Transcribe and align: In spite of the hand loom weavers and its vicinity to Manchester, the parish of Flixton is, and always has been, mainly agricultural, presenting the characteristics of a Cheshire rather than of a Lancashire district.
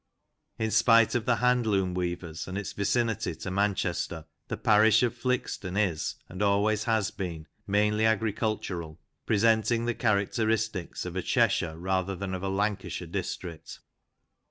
In 0.57 0.71
spite 0.71 1.13
of 1.13 1.25
the 1.27 1.35
hand 1.35 1.67
loom 1.67 1.93
weavers 1.93 2.47
and 2.47 2.57
its 2.57 2.73
vicinity 2.73 3.35
to 3.35 3.51
Manchester, 3.51 4.25
the 4.47 4.57
parish 4.57 5.03
of 5.03 5.13
Flixton 5.15 5.77
is, 5.77 6.15
and 6.27 6.41
always 6.41 6.85
has 6.85 7.11
been, 7.11 7.45
mainly 7.67 8.05
agricultural, 8.07 8.99
presenting 9.27 9.85
the 9.85 9.93
characteristics 9.93 11.05
of 11.05 11.15
a 11.15 11.21
Cheshire 11.21 11.77
rather 11.77 12.15
than 12.15 12.33
of 12.33 12.41
a 12.41 12.49
Lancashire 12.49 13.05
district. 13.05 13.79